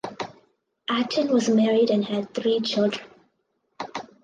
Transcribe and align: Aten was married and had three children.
Aten 0.89 1.27
was 1.31 1.47
married 1.47 1.91
and 1.91 2.05
had 2.05 2.33
three 2.33 2.59
children. 2.59 3.07